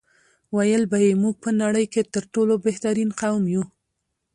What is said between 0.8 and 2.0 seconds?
به یې موږ په نړۍ